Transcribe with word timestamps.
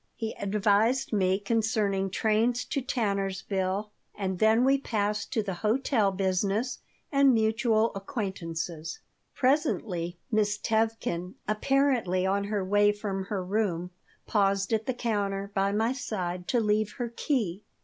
He 0.15 0.33
advised 0.39 1.13
me 1.13 1.37
concerning 1.37 2.09
trains 2.09 2.65
to 2.65 2.81
Tannersville, 2.81 3.91
and 4.15 4.39
then 4.39 4.65
we 4.65 4.79
passed 4.79 5.31
to 5.33 5.43
the 5.43 5.53
hotel 5.53 6.11
business 6.11 6.79
and 7.11 7.35
mutual 7.35 7.91
acquaintances 7.93 8.97
Presently 9.35 10.17
Miss 10.31 10.57
Tevkin, 10.57 11.35
apparently 11.47 12.25
on 12.25 12.45
her 12.45 12.65
way 12.65 12.91
from 12.91 13.25
her 13.25 13.43
room, 13.45 13.91
paused 14.25 14.73
at 14.73 14.87
the 14.87 14.95
counter, 14.95 15.51
by 15.53 15.71
my 15.71 15.93
side, 15.93 16.47
to 16.47 16.59
leave 16.59 16.93
her 16.93 17.09
key. 17.09 17.63